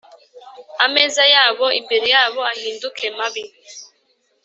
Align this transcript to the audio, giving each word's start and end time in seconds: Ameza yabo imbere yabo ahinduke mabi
Ameza 0.85 1.23
yabo 1.35 1.65
imbere 1.79 2.05
yabo 2.15 2.39
ahinduke 2.53 3.05
mabi 3.17 3.43